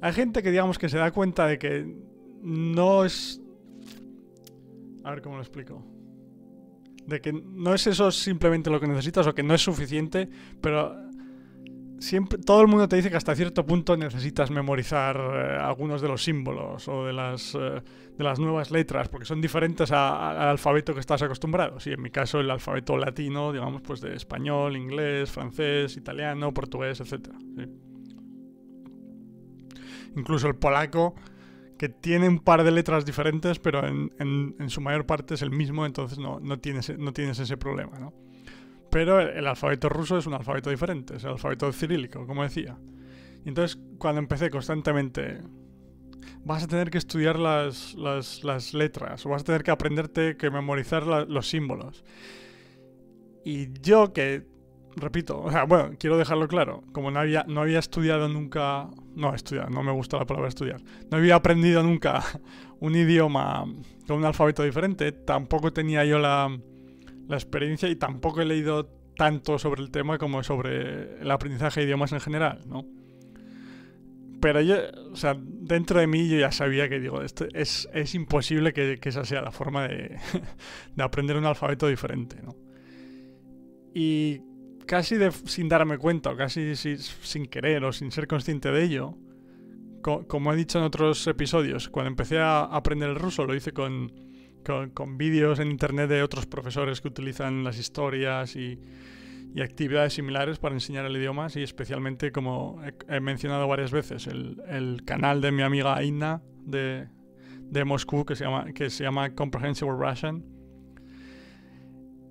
Hay 0.00 0.12
gente 0.12 0.42
que 0.42 0.50
digamos 0.50 0.78
que 0.78 0.88
se 0.88 0.98
da 0.98 1.10
cuenta 1.10 1.46
de 1.46 1.58
que 1.58 1.96
no 2.42 3.04
es 3.04 3.40
a 5.06 5.10
ver 5.10 5.22
cómo 5.22 5.36
lo 5.36 5.42
explico. 5.42 5.84
De 7.06 7.20
que 7.20 7.32
no 7.32 7.72
es 7.74 7.86
eso 7.86 8.10
simplemente 8.10 8.70
lo 8.70 8.80
que 8.80 8.88
necesitas 8.88 9.24
o 9.28 9.34
que 9.34 9.44
no 9.44 9.54
es 9.54 9.62
suficiente, 9.62 10.28
pero 10.60 10.96
siempre 11.98 12.38
todo 12.38 12.60
el 12.62 12.68
mundo 12.68 12.88
te 12.88 12.96
dice 12.96 13.10
que 13.10 13.16
hasta 13.16 13.34
cierto 13.34 13.64
punto 13.64 13.96
necesitas 13.96 14.50
memorizar 14.50 15.16
eh, 15.16 15.58
algunos 15.60 16.00
de 16.00 16.08
los 16.08 16.22
símbolos 16.22 16.88
o 16.88 17.04
de 17.04 17.12
las, 17.12 17.54
eh, 17.54 17.82
de 18.16 18.24
las 18.24 18.38
nuevas 18.38 18.70
letras, 18.70 19.08
porque 19.08 19.24
son 19.24 19.40
diferentes 19.40 19.90
al 19.92 20.36
alfabeto 20.36 20.94
que 20.94 21.00
estás 21.00 21.22
acostumbrado. 21.22 21.80
Sí, 21.80 21.92
en 21.92 22.02
mi 22.02 22.10
caso 22.10 22.40
el 22.40 22.50
alfabeto 22.50 22.96
latino, 22.96 23.52
digamos, 23.52 23.82
pues 23.82 24.00
de 24.00 24.14
español, 24.14 24.76
inglés, 24.76 25.30
francés, 25.30 25.96
italiano, 25.96 26.52
portugués, 26.52 27.00
etc. 27.00 27.28
Incluso 30.16 30.48
el 30.48 30.56
polaco 30.56 31.14
que 31.78 31.88
tiene 31.88 32.28
un 32.28 32.38
par 32.38 32.64
de 32.64 32.70
letras 32.70 33.04
diferentes, 33.04 33.58
pero 33.58 33.86
en, 33.86 34.10
en, 34.18 34.70
su 34.70 34.80
mayor 34.80 35.04
parte 35.04 35.34
es 35.34 35.42
el 35.42 35.50
mismo, 35.50 35.84
entonces 35.84 36.18
no, 36.18 36.40
no, 36.40 36.58
tienes, 36.58 36.96
no 36.98 37.12
tienes 37.12 37.38
ese 37.38 37.58
problema, 37.58 37.98
¿no? 37.98 38.14
Pero 38.90 39.20
el, 39.20 39.46
alfabeto 39.46 39.88
ruso 39.88 40.18
es 40.18 40.26
un 40.26 40.34
alfabeto 40.34 40.70
diferente, 40.70 41.16
es 41.16 41.24
el 41.24 41.30
alfabeto 41.30 41.72
cirílico, 41.72 42.26
como 42.26 42.42
decía. 42.42 42.78
Y 43.44 43.48
entonces, 43.48 43.78
cuando 43.98 44.20
empecé 44.20 44.50
constantemente, 44.50 45.40
vas 46.44 46.64
a 46.64 46.66
tener 46.66 46.90
que 46.90 46.98
estudiar 46.98 47.38
las, 47.38 47.94
las, 47.94 48.74
letras, 48.74 49.26
o 49.26 49.30
vas 49.30 49.42
a 49.42 49.44
tener 49.44 49.62
que 49.62 49.70
aprenderte, 49.70 50.36
que 50.36 50.50
memorizar 50.50 51.04
los 51.04 51.48
símbolos. 51.48 52.04
Y 53.44 53.72
yo 53.80 54.12
que 54.12 54.46
repito, 54.96 55.40
o 55.40 55.50
sea, 55.50 55.64
bueno, 55.64 55.90
quiero 55.98 56.16
dejarlo 56.16 56.48
claro, 56.48 56.82
como 56.92 57.10
no 57.10 57.20
había, 57.20 57.44
no 57.46 57.60
había 57.60 57.78
estudiado 57.78 58.28
nunca, 58.28 58.88
no 59.14 59.34
estudiado, 59.34 59.68
no 59.68 59.82
me 59.82 59.92
gusta 59.92 60.16
la 60.16 60.24
palabra 60.24 60.48
estudiar, 60.48 60.82
no 61.10 61.18
había 61.18 61.34
aprendido 61.34 61.82
nunca 61.82 62.24
un 62.80 62.96
idioma 62.96 63.66
con 64.06 64.16
un 64.16 64.24
alfabeto 64.24 64.62
diferente, 64.62 65.12
tampoco 65.12 65.72
tenía 65.72 66.04
yo 66.04 66.18
la, 66.18 66.58
la 67.28 67.36
experiencia 67.36 67.88
y 67.88 67.96
tampoco 67.96 68.40
he 68.40 68.44
leído 68.44 68.86
tanto 69.16 69.58
sobre 69.58 69.82
el 69.82 69.90
tema 69.90 70.18
como 70.18 70.42
sobre 70.42 71.20
el 71.20 71.30
aprendizaje 71.30 71.80
de 71.80 71.86
idiomas 71.86 72.12
en 72.12 72.20
general, 72.20 72.60
¿no? 72.66 72.84
Pero 74.40 74.60
yo, 74.60 74.76
o 75.12 75.16
sea, 75.16 75.34
dentro 75.38 75.98
de 75.98 76.06
mí 76.06 76.28
yo 76.28 76.38
ya 76.38 76.52
sabía 76.52 76.88
que, 76.88 77.00
digo, 77.00 77.22
esto 77.22 77.46
es, 77.54 77.88
es 77.94 78.14
imposible 78.14 78.72
que, 78.72 78.98
que, 79.00 79.08
esa 79.08 79.24
sea 79.24 79.40
la 79.40 79.50
forma 79.50 79.88
de, 79.88 80.18
de 80.94 81.02
aprender 81.02 81.36
un 81.36 81.46
alfabeto 81.46 81.88
diferente, 81.88 82.36
¿no? 82.42 82.54
Y 83.94 84.42
casi 84.86 85.16
sin 85.46 85.68
darme 85.68 85.96
cuenta, 85.96 86.30
o 86.30 86.36
casi 86.36 86.76
sin 86.76 87.46
querer 87.46 87.82
o 87.84 87.92
sin 87.92 88.12
ser 88.12 88.26
consciente 88.26 88.70
de 88.70 88.84
ello, 88.84 89.16
como 90.02 90.52
he 90.52 90.56
dicho 90.56 90.78
en 90.78 90.84
otros 90.84 91.26
episodios, 91.26 91.88
cuando 91.88 92.08
empecé 92.08 92.38
a 92.38 92.60
aprender 92.60 93.08
el 93.08 93.16
ruso 93.16 93.44
lo 93.44 93.54
hice 93.54 93.72
con, 93.72 94.12
con, 94.66 95.16
vídeos 95.16 95.60
en 95.60 95.70
internet 95.70 96.08
de 96.08 96.22
otros 96.22 96.46
profesores 96.46 97.00
que 97.00 97.08
utilizan 97.08 97.62
las 97.62 97.78
historias 97.78 98.56
y, 98.56 98.78
actividades 99.62 100.12
similares 100.12 100.58
para 100.58 100.74
enseñar 100.74 101.06
el 101.06 101.16
idioma, 101.16 101.46
y 101.54 101.62
especialmente, 101.62 102.30
como 102.30 102.78
he, 103.08 103.20
mencionado 103.20 103.66
varias 103.66 103.90
veces, 103.90 104.26
el, 104.26 105.02
canal 105.06 105.40
de 105.40 105.50
mi 105.50 105.62
amiga 105.62 106.02
Inna 106.02 106.42
de, 106.62 107.08
Moscú 107.86 108.26
que 108.26 108.36
se 108.36 108.44
llama, 108.44 108.66
que 108.74 108.90
se 108.90 109.04
llama 109.04 109.34
Comprehensible 109.34 109.94
Russian. 109.94 110.44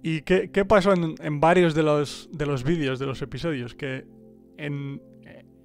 ¿Y 0.04 0.22
qué, 0.22 0.52
qué 0.52 0.66
pasó 0.66 0.94
en, 0.94 1.16
en, 1.20 1.40
varios 1.40 1.74
de 1.74 1.82
los, 1.82 2.30
de 2.32 2.46
los 2.46 2.64
vídeos, 2.64 3.00
de 3.00 3.08
los 3.08 3.24
episodios? 3.24 3.74
Que 3.74 4.06
en, 4.58 5.02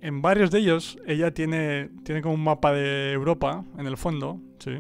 en 0.01 0.23
varios 0.23 0.51
de 0.51 0.61
ellos 0.61 0.99
ella 1.07 1.35
tiene, 1.35 1.91
tiene 2.05 2.23
como 2.23 2.37
un 2.37 2.45
mapa 2.45 2.73
de 2.73 3.13
Europa 3.13 3.67
en 3.77 3.87
el 3.87 3.99
fondo, 3.99 4.41
¿sí? 4.61 4.79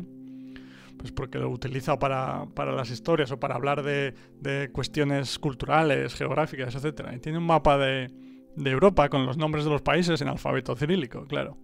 Pues 1.00 1.12
porque 1.12 1.38
lo 1.38 1.49
utiliza 1.49 1.99
para, 1.99 2.47
para 2.54 2.73
las 2.73 2.90
historias 2.90 3.33
o 3.33 3.40
para 3.40 3.54
hablar 3.54 3.83
de, 3.83 4.14
de, 4.38 4.71
cuestiones 4.71 5.38
culturales, 5.38 6.14
geográficas, 6.14 6.75
etc. 6.75 7.09
Y 7.16 7.21
tiene 7.21 7.38
un 7.38 7.47
mapa 7.47 7.78
de, 7.78 8.11
de 8.54 8.71
Europa 8.71 9.09
con 9.09 9.25
los 9.25 9.38
nombres 9.38 9.64
de 9.64 9.71
los 9.71 9.80
países 9.80 10.21
en 10.21 10.28
alfabeto 10.28 10.76
cirílico, 10.76 11.25
claro. 11.26 11.57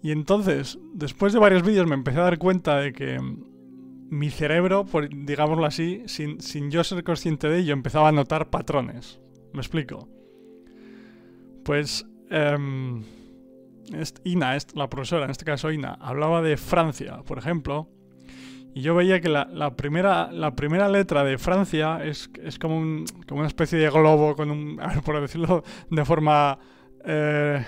Y 0.00 0.12
entonces, 0.12 0.78
después 0.92 1.32
de 1.32 1.40
varios 1.40 1.64
vídeos 1.64 1.88
me 1.88 1.94
empecé 1.94 2.20
a 2.20 2.24
dar 2.24 2.38
cuenta 2.38 2.78
de 2.78 2.92
que 2.92 3.18
mi 4.10 4.30
cerebro, 4.30 4.84
por, 4.84 5.08
digámoslo 5.08 5.66
así, 5.66 6.02
sin, 6.06 6.40
sin 6.40 6.70
yo 6.70 6.84
ser 6.84 7.02
consciente 7.02 7.48
de 7.48 7.58
ello, 7.58 7.72
empezaba 7.72 8.10
a 8.10 8.12
notar 8.12 8.48
patrones. 8.48 9.18
¿Me 9.52 9.60
explico? 9.60 10.08
Pues 11.64 12.06
Um, 12.30 13.04
Ina, 14.24 14.56
la 14.74 14.88
profesora, 14.88 15.24
en 15.24 15.30
este 15.30 15.44
caso 15.44 15.70
Ina, 15.70 15.98
hablaba 16.00 16.40
de 16.40 16.56
Francia, 16.56 17.18
por 17.26 17.38
ejemplo, 17.38 17.88
y 18.74 18.82
yo 18.82 18.94
veía 18.96 19.20
que 19.20 19.28
la, 19.28 19.76
primera, 19.76 20.32
la 20.32 20.56
primera 20.56 20.88
letra 20.88 21.22
de 21.22 21.38
Francia 21.38 22.00
es, 22.04 22.28
es 22.42 22.58
como, 22.58 22.76
un, 22.76 23.04
como, 23.28 23.40
una 23.40 23.48
especie 23.48 23.78
de 23.78 23.88
globo 23.88 24.34
con 24.34 24.50
un, 24.50 24.80
por 25.04 25.20
decirlo 25.20 25.62
de 25.90 26.04
forma 26.04 26.58
eh, 27.04 27.64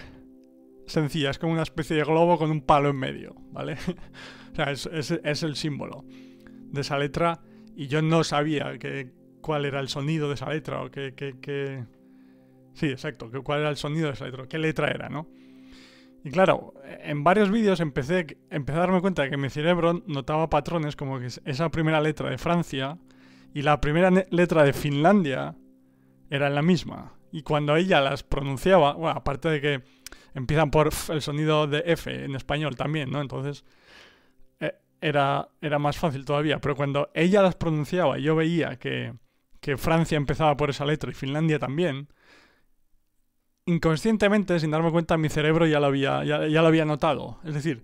sencilla, 0.86 1.30
es 1.30 1.38
como 1.38 1.52
una 1.52 1.62
especie 1.62 1.96
de 1.96 2.02
globo 2.02 2.36
con 2.36 2.50
un 2.50 2.60
palo 2.60 2.90
en 2.90 2.96
medio, 2.96 3.36
¿vale? 3.52 3.74
o 4.52 4.54
sea, 4.56 4.72
es, 4.72 4.88
es, 4.92 5.42
el 5.44 5.54
símbolo 5.54 6.04
de 6.08 6.80
esa 6.80 6.98
letra 6.98 7.40
y 7.76 7.86
yo 7.86 8.02
no 8.02 8.24
sabía 8.24 8.76
que, 8.78 9.12
cuál 9.40 9.64
era 9.64 9.78
el 9.78 9.88
sonido 9.88 10.26
de 10.26 10.34
esa 10.34 10.50
letra 10.50 10.82
o 10.82 10.90
qué, 10.90 11.14
qué, 11.14 11.84
Sí, 12.74 12.86
exacto. 12.86 13.30
¿Cuál 13.42 13.60
era 13.60 13.70
el 13.70 13.76
sonido 13.76 14.08
de 14.08 14.14
esa 14.14 14.26
letra? 14.26 14.46
¿Qué 14.48 14.58
letra 14.58 14.90
era, 14.90 15.08
no? 15.08 15.28
Y 16.26 16.32
claro, 16.32 16.74
en 17.04 17.22
varios 17.22 17.52
vídeos 17.52 17.78
empecé, 17.78 18.36
empecé 18.50 18.78
a 18.78 18.80
darme 18.80 19.00
cuenta 19.00 19.22
de 19.22 19.30
que 19.30 19.36
mi 19.36 19.48
cerebro 19.48 20.02
notaba 20.08 20.50
patrones 20.50 20.96
como 20.96 21.20
que 21.20 21.26
esa 21.26 21.68
primera 21.70 22.00
letra 22.00 22.28
de 22.28 22.36
Francia 22.36 22.98
y 23.54 23.62
la 23.62 23.80
primera 23.80 24.10
letra 24.10 24.64
de 24.64 24.72
Finlandia 24.72 25.54
eran 26.28 26.56
la 26.56 26.62
misma. 26.62 27.12
Y 27.30 27.42
cuando 27.42 27.76
ella 27.76 28.00
las 28.00 28.24
pronunciaba, 28.24 28.94
bueno, 28.94 29.16
aparte 29.16 29.48
de 29.50 29.60
que 29.60 29.82
empiezan 30.34 30.72
por 30.72 30.90
el 31.10 31.22
sonido 31.22 31.68
de 31.68 31.84
F 31.86 32.24
en 32.24 32.34
español 32.34 32.74
también, 32.74 33.08
¿no? 33.12 33.20
Entonces 33.20 33.64
eh, 34.58 34.74
era, 35.00 35.50
era 35.60 35.78
más 35.78 35.96
fácil 35.96 36.24
todavía. 36.24 36.58
Pero 36.58 36.74
cuando 36.74 37.08
ella 37.14 37.40
las 37.40 37.54
pronunciaba 37.54 38.18
y 38.18 38.22
yo 38.22 38.34
veía 38.34 38.80
que, 38.80 39.14
que 39.60 39.76
Francia 39.76 40.16
empezaba 40.16 40.56
por 40.56 40.70
esa 40.70 40.86
letra 40.86 41.08
y 41.08 41.14
Finlandia 41.14 41.60
también, 41.60 42.08
inconscientemente, 43.66 44.58
sin 44.60 44.70
darme 44.70 44.90
cuenta, 44.92 45.18
mi 45.18 45.28
cerebro 45.28 45.66
ya 45.66 45.80
lo 45.80 45.86
había, 45.86 46.24
ya, 46.24 46.38
lo 46.38 46.66
había 46.66 46.84
notado. 46.84 47.38
Es 47.44 47.54
decir, 47.54 47.82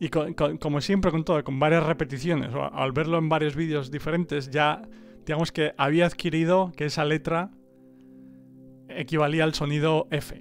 y 0.00 0.08
como 0.08 0.80
siempre 0.80 1.10
con 1.10 1.24
todo, 1.24 1.44
con 1.44 1.58
varias 1.58 1.84
repeticiones, 1.84 2.54
o 2.54 2.64
al 2.64 2.92
verlo 2.92 3.18
en 3.18 3.28
varios 3.28 3.54
vídeos 3.54 3.90
diferentes, 3.90 4.50
ya 4.50 4.82
digamos 5.26 5.52
que 5.52 5.74
había 5.76 6.06
adquirido 6.06 6.72
que 6.74 6.86
esa 6.86 7.04
letra 7.04 7.50
equivalía 8.88 9.44
al 9.44 9.54
sonido 9.54 10.08
F. 10.10 10.40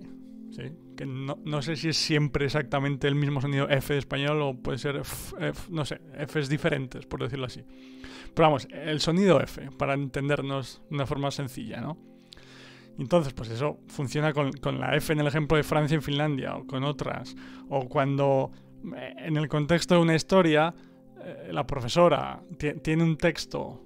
Que 0.95 1.05
no, 1.05 1.61
sé 1.61 1.77
si 1.77 1.89
es 1.89 1.97
siempre 1.97 2.45
exactamente 2.45 3.07
el 3.07 3.15
mismo 3.15 3.39
sonido 3.39 3.69
F 3.69 3.93
de 3.93 3.99
español 3.99 4.41
o 4.41 4.61
puede 4.61 4.77
ser, 4.77 5.01
no 5.69 5.85
sé, 5.85 6.01
Fs 6.27 6.49
diferentes, 6.49 7.05
por 7.05 7.21
decirlo 7.21 7.45
así. 7.45 7.63
Pero 8.33 8.47
vamos, 8.47 8.67
el 8.71 8.99
sonido 8.99 9.39
F, 9.39 9.69
para 9.77 9.93
entendernos 9.93 10.81
de 10.89 10.95
una 10.95 11.05
forma 11.05 11.31
sencilla, 11.31 11.79
¿no? 11.79 11.97
Entonces, 12.99 13.31
pues 13.31 13.49
eso 13.49 13.79
funciona 13.87 14.33
con, 14.33 14.51
la 14.77 14.95
F 14.97 15.13
en 15.13 15.21
el 15.21 15.27
ejemplo 15.27 15.55
de 15.55 15.63
Francia 15.63 15.97
y 15.97 16.01
Finlandia 16.01 16.57
o 16.57 16.67
con 16.67 16.83
otras. 16.83 17.33
O 17.69 17.87
cuando 17.87 18.51
eh, 18.93 19.13
en 19.19 19.37
el 19.37 19.47
contexto 19.47 19.95
de 19.95 20.01
una 20.01 20.15
historia 20.15 20.73
eh, 21.23 21.49
la 21.51 21.65
profesora 21.65 22.41
tiene 22.83 23.03
un 23.03 23.15
texto, 23.15 23.81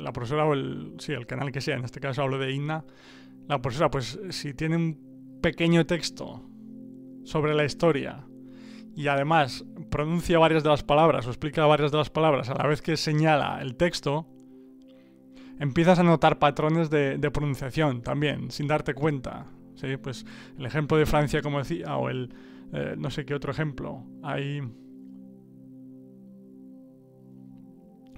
la 0.00 0.12
profesora 0.12 0.44
o 0.46 0.52
el, 0.52 0.94
sí, 0.98 1.12
el 1.12 1.26
canal 1.26 1.52
que 1.52 1.60
sea, 1.60 1.76
en 1.76 1.84
este 1.84 2.00
caso 2.00 2.22
hablo 2.22 2.38
de 2.38 2.52
Inna, 2.52 2.84
la 3.46 3.62
profesora 3.62 3.88
pues 3.88 4.18
si 4.30 4.52
tiene 4.52 4.74
un 4.74 5.38
pequeño 5.40 5.86
texto 5.86 6.42
sobre 7.22 7.54
la 7.54 7.64
historia 7.64 8.26
y 8.96 9.06
además 9.06 9.64
pronuncia 9.90 10.40
varias 10.40 10.64
de 10.64 10.70
las 10.70 10.82
palabras 10.82 11.24
o 11.26 11.30
explica 11.30 11.64
varias 11.66 11.92
de 11.92 11.98
las 11.98 12.10
palabras 12.10 12.50
a 12.50 12.54
la 12.54 12.66
vez 12.66 12.82
que 12.82 12.96
señala 12.96 13.60
el 13.62 13.76
texto, 13.76 14.26
empiezas 15.58 15.98
a 15.98 16.02
notar 16.02 16.38
patrones 16.38 16.90
de, 16.90 17.30
pronunciación 17.32 18.02
también, 18.02 18.50
sin 18.50 18.66
darte 18.66 18.94
cuenta. 18.94 19.46
¿sí? 19.74 19.96
Pues 19.96 20.24
el 20.58 20.66
ejemplo 20.66 20.96
de 20.96 21.06
Francia, 21.06 21.42
como 21.42 21.58
decía, 21.58 21.96
o 21.96 22.08
el 22.08 22.34
eh, 22.72 22.94
no 22.98 23.10
sé 23.10 23.24
qué 23.24 23.34
otro 23.34 23.52
ejemplo. 23.52 24.04
Hay. 24.22 24.60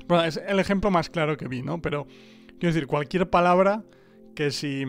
Bueno, 0.06 0.24
es 0.24 0.40
el 0.46 0.58
ejemplo 0.58 0.90
más 0.90 1.10
claro 1.10 1.36
que 1.36 1.48
vi, 1.48 1.62
¿no? 1.62 1.82
Pero 1.82 2.06
quiero 2.58 2.74
decir, 2.74 2.86
cualquier 2.86 3.28
palabra 3.28 3.84
que 4.34 4.50
si. 4.50 4.84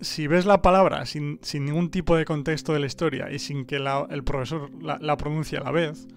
Si 0.00 0.26
ves 0.26 0.46
la 0.46 0.62
palabra 0.62 1.06
sin, 1.06 1.38
ningún 1.54 1.92
tipo 1.92 2.16
de 2.16 2.24
contexto 2.24 2.72
de 2.72 2.80
la 2.80 2.86
historia 2.86 3.30
y 3.30 3.38
sin 3.38 3.64
que 3.64 3.76
el 3.76 4.24
profesor 4.24 4.68
la 4.82 5.16
pronuncie 5.16 5.58
a 5.58 5.62
la 5.62 5.70
vez, 5.70 6.08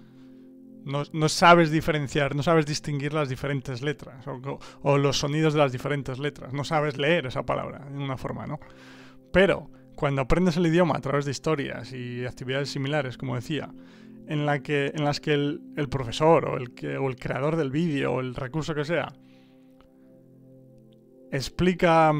no, 0.86 1.28
sabes 1.28 1.70
diferenciar, 1.70 2.36
no 2.36 2.42
sabes 2.42 2.64
distinguir 2.64 3.12
las 3.12 3.28
diferentes 3.28 3.82
letras 3.82 4.24
o, 4.82 4.98
los 4.98 5.18
sonidos 5.18 5.52
de 5.52 5.58
las 5.58 5.72
diferentes 5.72 6.18
letras. 6.18 6.52
No 6.52 6.62
sabes 6.62 6.96
leer 6.96 7.26
esa 7.26 7.44
palabra 7.44 7.86
en 7.88 8.00
una 8.00 8.16
forma, 8.16 8.46
¿no? 8.46 8.60
Pero 9.32 9.68
cuando 9.96 10.22
aprendes 10.22 10.56
el 10.56 10.66
idioma 10.66 10.94
a 10.96 11.00
través 11.00 11.24
de 11.24 11.32
historias 11.32 11.92
y 11.92 12.24
actividades 12.24 12.70
similares, 12.70 13.18
como 13.18 13.34
decía, 13.34 13.70
en, 14.28 14.46
la 14.46 14.60
que, 14.60 14.92
en 14.94 15.04
las 15.04 15.20
que 15.20 15.34
el, 15.34 15.88
profesor 15.90 16.46
o 16.46 16.56
el, 16.56 16.72
o 16.98 17.08
el 17.08 17.16
creador 17.16 17.56
del 17.56 17.70
vídeo 17.70 18.14
o 18.14 18.20
el 18.20 18.34
recurso 18.36 18.74
que 18.74 18.84
sea 18.84 19.12
explica 21.32 22.12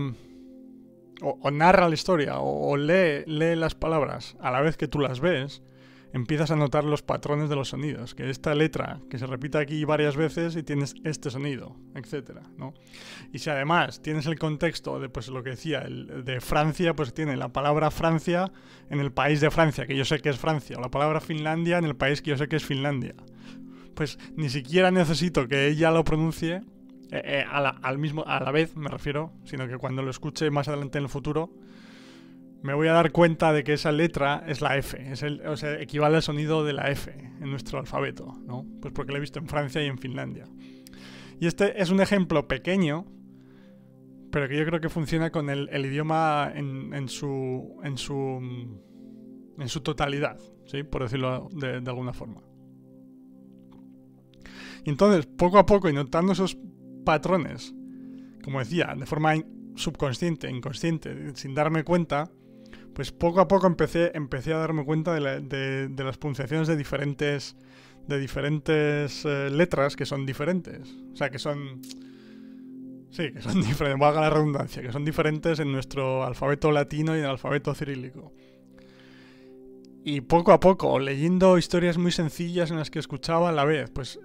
o, 1.23 1.51
narra 1.51 1.89
la 1.89 1.95
historia 1.95 2.39
o, 2.41 2.77
lee, 2.77 3.25
lee 3.27 3.57
las 3.57 3.75
palabras 3.75 4.37
a 4.41 4.51
la 4.51 4.61
vez 4.61 4.77
que 4.77 4.89
tú 4.89 4.99
las 4.99 5.21
ves, 5.21 5.63
empiezas 6.17 6.51
a 6.51 6.57
notar 6.57 6.85
los 6.85 7.03
patrones 7.03 7.49
de 7.51 7.57
los 7.57 7.69
sonidos, 7.69 8.15
que 8.15 8.31
esta 8.31 8.55
letra 8.55 9.01
que 9.11 9.19
se 9.19 9.27
repite 9.27 9.59
aquí 9.59 9.85
varias 9.85 10.17
veces 10.17 10.57
y 10.57 10.63
tienes 10.63 10.95
este 11.05 11.31
sonido, 11.31 11.77
etcétera, 11.95 12.43
¿no? 12.57 12.73
Y 13.33 13.39
si 13.39 13.51
además 13.51 14.01
tienes 14.01 14.27
el 14.27 14.39
contexto 14.39 14.99
de 14.99 15.11
pues 15.11 15.29
lo 15.29 15.43
que 15.43 15.51
decía, 15.51 15.81
el, 15.81 16.25
de 16.25 16.41
Francia, 16.41 16.97
pues 16.97 17.13
tiene 17.13 17.37
la 17.37 17.53
palabra 17.53 17.91
Francia 17.91 18.51
en 18.89 19.01
el 19.01 19.13
país 19.13 19.43
de 19.43 19.51
Francia, 19.51 19.87
que 19.87 19.95
yo 19.95 20.07
sé 20.07 20.21
que 20.21 20.31
es 20.31 20.39
Francia, 20.39 20.79
o 20.79 20.81
la 20.81 20.91
palabra 20.91 21.21
Finlandia 21.21 21.77
en 21.77 21.85
el 21.85 21.97
país 21.97 22.23
que 22.23 22.31
yo 22.31 22.39
sé 22.39 22.49
que 22.49 22.57
es 22.57 22.65
Finlandia. 22.65 23.15
Pues 23.95 24.19
ni 24.37 24.49
siquiera 24.49 24.91
necesito 24.91 25.47
que 25.47 25.69
ella 25.69 25.91
lo 25.91 26.03
pronuncie 26.03 26.63
eh, 27.11 27.23
eh, 27.25 27.45
al 27.51 27.99
mismo, 27.99 28.25
a 28.27 28.41
la 28.41 28.51
vez, 28.51 28.75
me 28.75 28.89
refiero, 28.89 29.33
sino 29.45 29.69
que 29.69 29.77
cuando 29.77 30.03
lo 30.03 30.11
escuche 30.11 30.51
más 30.51 30.69
adelante 30.69 30.97
en 30.99 31.05
el 31.05 31.11
futuro, 31.11 31.51
me 32.67 32.75
voy 32.75 32.89
a 32.89 32.93
dar 32.93 33.13
cuenta 33.13 33.53
de 33.53 33.63
que 33.63 33.75
esa 33.75 33.93
letra 33.93 34.43
es 34.49 34.61
la 34.61 34.77
F, 34.77 35.01
es 35.13 35.23
el, 35.23 35.41
o 35.47 35.57
sea, 35.57 35.81
equivale 35.81 36.17
al 36.17 36.23
sonido 36.23 36.65
de 36.65 36.73
la 36.73 36.91
F 36.91 37.13
en 37.13 37.49
nuestro 37.49 37.79
alfabeto, 37.79 38.41
¿no? 38.45 38.67
Pues 38.83 38.93
porque 38.93 39.13
lo 39.13 39.19
he 39.19 39.21
visto 39.21 39.39
en 39.39 39.47
Francia 39.47 39.81
y 39.85 39.87
en 39.87 39.99
Finlandia. 39.99 40.47
Y 41.39 41.47
este 41.47 41.81
es 41.81 41.91
un 41.91 42.01
ejemplo 42.01 42.49
pequeño, 42.49 43.07
pero 44.33 44.49
que 44.49 44.59
yo 44.59 44.67
creo 44.67 44.81
que 44.81 44.89
funciona 44.89 45.31
con 45.31 45.49
el, 45.49 45.87
idioma 45.87 46.51
en, 46.53 47.09
su, 47.09 47.79
en, 47.85 47.97
su, 47.97 48.19
en 49.59 49.69
su 49.69 49.81
totalidad, 49.83 50.37
¿sí? 50.65 50.83
Por 50.83 51.05
decirlo 51.05 51.49
de, 51.53 51.81
de 51.81 51.91
alguna 51.91 52.13
forma. 52.13 52.43
Y 54.85 54.91
entonces, 54.91 55.27
poco 55.27 55.59
a 55.59 55.67
poco, 55.67 55.89
y 55.89 55.93
notando 55.93 56.33
esos 56.33 56.59
patrones, 57.05 57.73
como 58.43 58.59
decía, 58.59 58.93
de 58.99 59.07
forma 59.07 59.35
subconsciente, 59.77 60.51
inconsciente, 60.51 61.37
sin 61.37 61.55
darme 61.55 61.85
cuenta, 61.85 62.29
pues 62.97 63.13
poco 63.13 63.43
a 63.43 63.47
poco 63.47 63.67
empecé, 63.67 64.11
empecé 64.15 64.55
a 64.55 64.57
darme 64.57 64.83
cuenta 64.83 65.13
de, 65.13 65.91
las 65.99 66.17
pronunciaciones 66.17 66.67
de 66.67 66.79
diferentes, 66.79 67.55
de 68.07 68.19
diferentes 68.19 69.23
eh, 69.27 69.51
letras 69.51 69.97
que 69.97 70.07
son 70.07 70.25
diferentes. 70.25 70.97
O 71.13 71.15
sea, 71.15 71.29
que 71.29 71.39
son... 71.39 71.83
Sí, 73.11 73.33
que 73.35 73.43
son 73.43 73.55
diferentes, 73.61 74.01
valga 74.01 74.23
la 74.23 74.31
redundancia, 74.31 74.81
que 74.81 74.93
son 74.93 75.05
diferentes 75.05 75.59
en 75.61 75.73
nuestro 75.73 76.25
alfabeto 76.25 76.73
latino 76.73 77.15
y 77.15 77.19
en 77.19 77.27
el 77.27 77.33
alfabeto 77.33 77.75
cirílico. 77.75 78.33
Y 80.03 80.23
poco 80.23 80.53
a 80.53 80.61
poco, 80.61 80.99
leyendo 80.99 81.59
historias 81.59 81.99
muy 81.99 82.13
sencillas 82.13 82.71
en 82.71 82.79
las 82.79 82.91
que 82.91 82.99
escuchaba 82.99 83.51
a 83.51 83.53
la 83.53 83.67
vez, 83.67 83.91
pues 83.91 84.19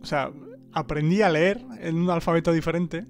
o 0.00 0.06
sea, 0.06 0.32
aprendí 0.72 1.20
a 1.20 1.28
leer 1.28 1.60
en 1.78 1.96
un 1.96 2.08
alfabeto 2.08 2.52
diferente 2.52 3.04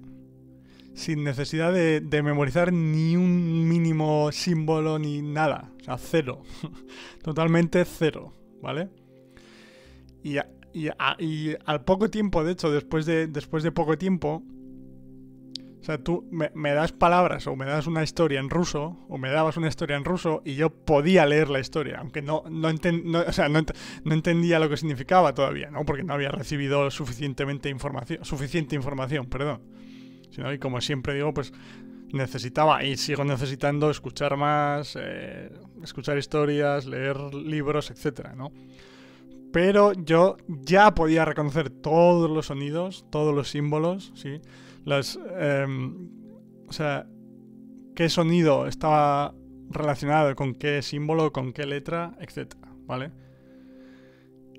sin 0.93 1.23
necesidad 1.23 1.73
de, 1.73 2.23
memorizar 2.23 2.71
ni 2.71 3.15
un 3.15 3.67
mínimo 3.67 4.31
símbolo 4.31 4.99
ni 4.99 5.21
nada. 5.21 5.71
O 5.81 5.83
sea, 5.83 5.97
cero. 5.97 6.43
Totalmente 7.23 7.83
cero, 7.85 8.33
¿vale? 8.61 8.89
Y, 10.23 10.37
y, 10.73 10.89
al 11.65 11.83
poco 11.83 12.09
tiempo, 12.09 12.43
de 12.43 12.53
hecho, 12.53 12.71
después 12.71 13.05
de, 13.05 13.27
después 13.27 13.63
de 13.63 13.71
poco 13.71 13.97
tiempo, 13.97 14.43
o 15.83 15.85
sea, 15.85 15.97
tú 15.97 16.25
me, 16.31 16.73
das 16.73 16.93
palabras 16.93 17.45
o 17.45 17.57
me 17.57 17.65
das 17.65 17.87
una 17.87 18.03
historia 18.03 18.39
en 18.39 18.49
ruso, 18.49 19.05
o 19.09 19.17
me 19.17 19.29
dabas 19.29 19.57
una 19.57 19.67
historia 19.67 19.97
en 19.97 20.05
ruso 20.05 20.41
y 20.45 20.55
yo 20.55 20.69
podía 20.69 21.25
leer 21.25 21.49
la 21.49 21.59
historia, 21.59 21.97
aunque 21.99 22.21
no, 22.21 22.45
no, 22.49 22.69
entendía 22.69 24.59
lo 24.59 24.69
que 24.69 24.77
significaba 24.77 25.33
todavía, 25.33 25.69
¿no? 25.71 25.83
Porque 25.83 26.03
no 26.03 26.13
había 26.13 26.29
recibido 26.29 26.89
suficientemente 26.89 27.67
información, 27.67 28.23
suficiente 28.23 28.77
información, 28.77 29.25
perdón. 29.25 29.61
Sino, 30.33 30.51
y 30.51 30.59
como 30.59 30.81
siempre 30.81 31.13
digo, 31.13 31.33
pues 31.33 31.53
necesitaba 32.11 32.83
y 32.83 32.97
sigo 32.97 33.23
necesitando 33.23 33.89
escuchar 33.89 34.37
más, 34.37 34.97
eh, 34.99 35.51
escuchar 35.83 36.17
historias, 36.17 36.85
leer 36.85 37.33
libros, 37.33 37.91
etcétera, 37.91 38.33
¿no? 38.35 38.51
Pero 39.51 39.93
yo 39.93 40.37
ya 40.47 40.93
podía 40.95 41.25
reconocer 41.25 41.69
todos 41.69 42.29
los 42.29 42.47
sonidos, 42.47 43.05
todos 43.11 43.35
los 43.35 43.49
símbolos, 43.49 44.11
¿sí? 44.15 44.41
las, 44.85 45.19
em, 45.39 46.09
o 46.67 46.73
sea, 46.73 47.07
qué 47.95 48.09
sonido 48.09 48.67
estaba 48.67 49.33
relacionado 49.69 50.35
con 50.35 50.55
qué 50.55 50.81
símbolo, 50.81 51.31
con 51.31 51.53
qué 51.53 51.65
letra, 51.65 52.15
etcétera, 52.19 52.67
¿vale? 52.85 53.11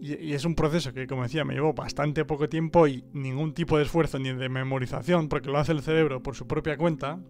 Y, 0.00 0.32
es 0.32 0.44
un 0.44 0.54
proceso 0.54 0.92
que, 0.92 1.06
como 1.06 1.22
decía, 1.22 1.44
me 1.44 1.54
llevó 1.54 1.72
bastante 1.72 2.24
poco 2.24 2.48
tiempo 2.48 2.86
y 2.86 3.04
ningún 3.12 3.54
tipo 3.54 3.76
de 3.76 3.84
esfuerzo 3.84 4.18
ni 4.18 4.32
de 4.32 4.48
memorización, 4.48 5.28
porque 5.28 5.50
lo 5.50 5.58
hace 5.58 5.72
el 5.72 5.82
cerebro 5.82 6.22
por 6.22 6.34
su 6.34 6.46
propia 6.46 6.76
cuenta. 6.76 7.20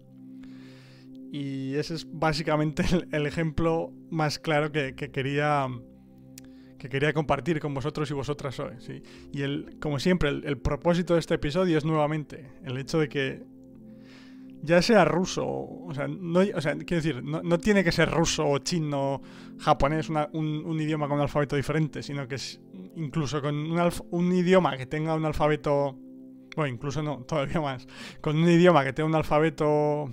Y 1.31 1.75
ese 1.75 1.95
es 1.95 2.07
básicamente 2.11 2.83
el, 3.11 3.25
ejemplo 3.25 3.91
más 4.09 4.39
claro 4.39 4.71
que, 4.71 4.95
que 4.95 5.11
quería 5.11 5.67
que 6.85 6.89
quería 6.89 7.13
compartir 7.13 7.59
con 7.59 7.73
vosotros 7.73 8.11
y 8.11 8.13
vosotras 8.13 8.59
hoy. 8.59 8.73
Y 9.31 9.41
el, 9.41 9.77
como 9.79 9.97
siempre, 9.99 10.29
el, 10.29 10.57
propósito 10.57 11.15
de 11.15 11.19
este 11.19 11.33
episodio 11.33 11.77
es 11.77 11.85
nuevamente 11.85 12.51
el 12.63 12.77
hecho 12.77 12.99
de 12.99 13.09
que 13.09 13.43
ya 14.65 14.81
sea 14.81 15.05
ruso, 15.05 15.45
o 15.45 15.91
sea, 15.93 16.07
no, 16.07 16.39
o 16.39 16.61
sea 16.61 16.75
quiero 16.75 17.03
decir, 17.03 17.23
no, 17.23 17.57
tiene 17.59 17.83
que 17.83 17.91
ser 17.91 18.09
ruso 18.09 18.47
o 18.47 18.57
chino, 18.59 19.21
japonés, 19.59 20.09
un, 20.09 20.79
idioma 20.79 21.07
con 21.07 21.17
un 21.17 21.21
alfabeto 21.21 21.55
diferente, 21.55 22.01
sino 22.03 22.27
que 22.27 22.35
es 22.35 22.59
incluso 22.95 23.41
con 23.41 23.55
un, 23.55 23.91
un 24.11 24.31
idioma 24.33 24.75
que 24.77 24.85
tenga 24.85 25.15
un 25.15 25.25
alfabeto, 25.25 25.95
bueno, 26.55 26.73
incluso 26.73 27.01
no, 27.01 27.19
todavía 27.19 27.61
más, 27.61 27.87
con 28.21 28.37
un 28.37 28.49
idioma 28.49 28.83
que 28.83 28.93
tenga 28.93 29.07
un 29.07 29.15
alfabeto 29.15 30.11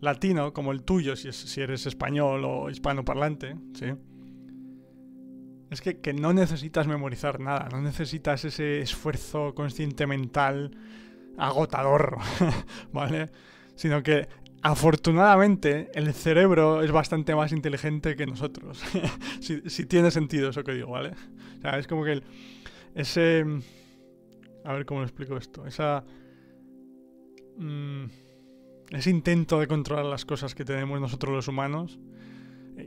latino 0.00 0.52
como 0.52 0.72
el 0.72 0.82
tuyo, 0.82 1.16
si, 1.16 1.32
si 1.32 1.60
eres 1.60 1.86
español 1.86 2.44
o 2.44 2.70
hispanoparlante, 2.70 3.56
¿sí? 3.74 3.86
Es 5.70 5.80
que, 5.80 6.12
no 6.12 6.32
necesitas 6.32 6.88
memorizar 6.88 7.38
nada, 7.38 7.68
no 7.70 7.80
necesitas 7.80 8.44
ese 8.44 8.80
esfuerzo 8.80 9.54
consciente 9.54 10.04
mental 10.04 10.76
agotador, 11.40 12.18
¿vale? 12.92 13.30
Sino 13.74 14.02
que 14.02 14.28
afortunadamente 14.62 15.90
el 15.94 16.12
cerebro 16.12 16.82
es 16.82 16.92
bastante 16.92 17.34
más 17.34 17.52
inteligente 17.52 18.14
que 18.14 18.26
nosotros. 18.26 18.82
si, 19.40 19.86
tiene 19.86 20.10
sentido 20.10 20.50
eso 20.50 20.62
que 20.62 20.72
digo, 20.72 20.90
¿vale? 20.90 21.12
O 21.58 21.60
sea, 21.62 21.78
es 21.78 21.86
como 21.86 22.04
que 22.04 22.22
ese... 22.94 23.44
A 24.64 24.74
ver 24.74 24.84
cómo 24.84 25.00
lo 25.00 25.06
explico 25.06 25.36
esto. 25.36 25.66
Esa... 25.66 26.04
Mm, 27.56 28.04
ese 28.90 29.10
intento 29.10 29.60
de 29.60 29.66
controlar 29.66 30.04
las 30.04 30.24
cosas 30.24 30.54
que 30.54 30.64
tenemos 30.64 31.00
nosotros 31.00 31.34
los 31.34 31.48
humanos 31.48 31.98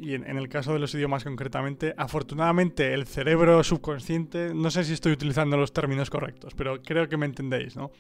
y 0.02 0.16
en, 0.16 0.38
el 0.38 0.50
caso 0.50 0.74
de 0.74 0.80
los 0.80 0.94
idiomas 0.96 1.24
concretamente, 1.24 1.94
afortunadamente 1.98 2.94
el 2.94 3.06
cerebro 3.06 3.64
subconsciente, 3.64 4.54
no 4.54 4.72
sé 4.72 4.84
si 4.84 4.94
estoy 4.94 5.12
utilizando 5.12 5.58
los 5.58 5.74
términos 5.74 6.10
correctos, 6.10 6.54
pero 6.56 6.82
creo 6.82 7.08
que 7.08 7.18
me 7.18 7.26
entendéis, 7.26 7.76
¿no? 7.76 7.92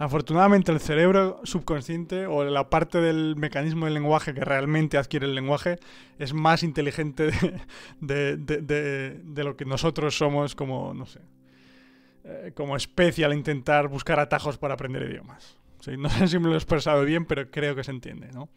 Afortunadamente 0.00 0.72
el 0.72 0.80
cerebro 0.80 1.42
subconsciente 1.44 2.24
o 2.24 2.42
la 2.42 2.70
parte 2.70 3.02
del 3.02 3.36
mecanismo 3.36 3.84
del 3.84 3.92
lenguaje 3.92 4.32
que 4.32 4.40
realmente 4.40 4.96
adquiere 4.96 5.26
el 5.26 5.34
lenguaje 5.34 5.78
es 6.18 6.32
más 6.32 6.62
inteligente 6.62 7.30
de, 8.00 9.20
lo 9.44 9.58
que 9.58 9.66
nosotros 9.66 10.16
somos 10.16 10.54
como, 10.54 10.94
no 10.94 11.04
sé, 11.04 11.20
eh, 12.24 12.52
como 12.54 12.76
especie 12.76 13.26
al 13.26 13.34
intentar 13.34 13.88
buscar 13.88 14.18
atajos 14.20 14.56
para 14.56 14.72
aprender 14.72 15.02
idiomas. 15.02 15.58
No 15.98 16.08
sé 16.08 16.28
si 16.28 16.38
me 16.38 16.48
lo 16.48 16.54
he 16.54 16.56
expresado 16.56 17.04
bien, 17.04 17.26
pero 17.26 17.50
creo 17.50 17.74
que 17.74 17.84
se 17.84 17.90
entiende, 17.90 18.32
¿no? 18.32 18.48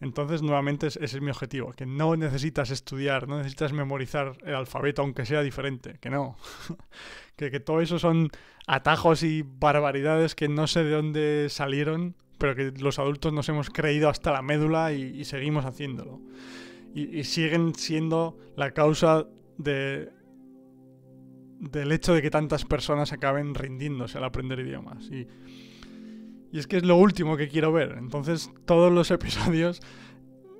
Entonces, 0.00 0.42
nuevamente, 0.42 0.86
ese 0.86 1.04
es 1.04 1.20
mi 1.20 1.30
objetivo, 1.30 1.72
que 1.72 1.86
no 1.86 2.14
necesitas 2.16 2.70
estudiar, 2.70 3.26
no 3.28 3.38
necesitas 3.38 3.72
memorizar 3.72 4.38
el 4.44 4.54
alfabeto, 4.54 5.02
aunque 5.02 5.26
sea 5.26 5.42
diferente, 5.42 5.98
que 6.00 6.10
no. 6.10 6.36
que, 7.36 7.50
que 7.50 7.60
todo 7.60 7.80
eso 7.80 7.98
son 7.98 8.30
atajos 8.66 9.22
y 9.22 9.42
barbaridades 9.42 10.34
que 10.34 10.48
no 10.48 10.66
sé 10.66 10.84
de 10.84 10.90
dónde 10.90 11.46
salieron, 11.48 12.14
pero 12.38 12.54
que 12.54 12.70
los 12.70 12.98
adultos 12.98 13.32
nos 13.32 13.48
hemos 13.48 13.70
creído 13.70 14.08
hasta 14.08 14.30
la 14.30 14.42
médula 14.42 14.92
y, 14.92 15.24
seguimos 15.24 15.64
haciéndolo. 15.64 16.20
Y, 16.94 17.24
siguen 17.24 17.74
siendo 17.74 18.38
la 18.56 18.72
causa 18.72 19.26
de, 19.56 20.10
del 21.58 21.92
hecho 21.92 22.14
de 22.14 22.22
que 22.22 22.30
tantas 22.30 22.64
personas 22.64 23.12
acaben 23.12 23.54
rindiéndose 23.54 24.18
al 24.18 24.24
aprender 24.24 24.60
idiomas. 24.60 25.04
Y, 25.10 25.26
y 26.52 26.58
es 26.58 26.66
que 26.66 26.78
es 26.78 26.84
lo 26.84 26.96
último 26.96 27.36
que 27.36 27.48
quiero 27.48 27.72
ver. 27.72 27.96
Entonces 27.98 28.50
todos 28.64 28.92
los 28.92 29.10
episodios 29.12 29.80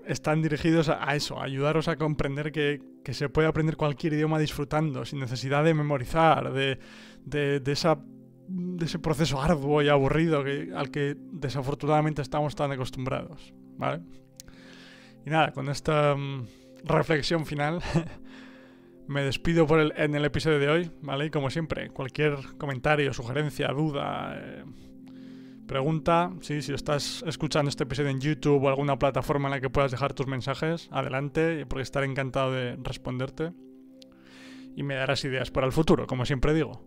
están 0.07 0.41
dirigidos 0.43 0.89
a, 0.89 1.15
eso, 1.15 1.39
a 1.39 1.45
ayudaros 1.45 1.87
a 1.89 1.97
comprender 1.97 2.51
que, 2.51 2.81
se 3.13 3.29
puede 3.29 3.49
aprender 3.49 3.77
cualquier 3.77 4.15
idioma 4.15 4.39
disfrutando, 4.39 5.05
sin 5.05 5.19
necesidad 5.19 5.65
de 5.65 5.73
memorizar, 5.73 6.53
de, 6.53 6.79
de, 7.25 7.73
esa, 7.73 7.99
de 8.49 8.85
ese 8.85 8.99
proceso 8.99 9.41
arduo 9.41 9.81
y 9.83 9.89
aburrido 9.89 10.45
que, 10.45 10.71
al 10.75 10.91
que 10.91 11.17
desafortunadamente 11.33 12.21
estamos 12.21 12.55
tan 12.55 12.73
acostumbrados. 12.73 13.55
¿vale? 13.77 14.03
Y 15.25 15.31
nada, 15.31 15.53
con 15.53 15.69
esta 15.69 16.15
mm, 16.15 16.47
reflexión 16.85 17.47
final 17.47 17.81
me 19.09 19.23
despido 19.23 19.67
por 19.67 19.81
el, 19.81 19.93
en 19.97 20.15
el 20.15 20.25
episodio 20.25 20.59
de 20.59 20.69
hoy, 20.69 20.91
¿vale? 21.03 21.27
Y 21.27 21.31
como 21.31 21.49
siempre, 21.49 21.91
cualquier 21.91 22.37
comentario, 22.59 23.13
sugerencia, 23.13 23.69
duda... 23.69 24.39
Eh, 24.39 24.65
Pregunta, 25.69 26.33
sí, 26.41 26.63
si 26.63 26.73
estás 26.73 27.23
escuchando 27.27 27.69
este 27.69 27.85
episodio 27.85 28.09
en 28.09 28.21
YouTube 28.21 28.65
o 28.65 28.69
alguna 28.71 28.99
plataforma 28.99 29.49
en 29.49 29.51
la 29.51 29.61
que 29.61 29.69
puedas 29.69 29.91
dejar 29.91 30.15
tus 30.15 30.27
mensajes, 30.27 30.89
adelante, 30.91 31.67
porque 31.67 31.83
estaré 31.83 32.07
encantado 32.07 32.53
de 32.53 32.77
responderte. 32.83 33.53
Y 34.75 34.83
me 34.83 34.95
darás 34.95 35.23
ideas 35.27 35.51
para 35.51 35.67
el 35.67 35.73
futuro, 35.73 36.07
como 36.07 36.25
siempre 36.25 36.55
digo. 36.55 36.83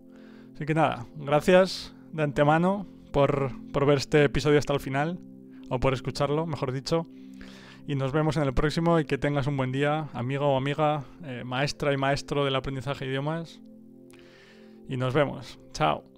Así 0.52 0.66
que 0.66 0.74
nada, 0.74 1.06
gracias 1.14 1.94
de 2.12 2.24
antemano 2.24 2.88
por, 3.12 3.52
ver 3.86 3.98
este 3.98 4.24
episodio 4.24 4.58
hasta 4.58 4.74
el 4.74 4.80
final, 4.80 5.20
o 5.70 5.78
por 5.78 5.94
escucharlo, 5.94 6.44
mejor 6.44 6.72
dicho. 6.72 7.06
Y 7.86 7.94
nos 7.94 8.10
vemos 8.10 8.36
en 8.36 8.42
el 8.42 8.52
próximo 8.52 8.98
y 8.98 9.04
que 9.04 9.16
tengas 9.16 9.46
un 9.46 9.56
buen 9.56 9.70
día, 9.70 10.08
amigo 10.12 10.48
o 10.48 10.56
amiga, 10.56 11.04
eh, 11.22 11.44
maestra 11.44 11.92
y 11.92 11.96
maestro 11.96 12.44
del 12.44 12.56
aprendizaje 12.56 13.04
de 13.04 13.12
idiomas. 13.12 13.60
Y 14.88 14.96
nos 14.96 15.14
vemos. 15.14 15.60
Chao. 15.72 16.11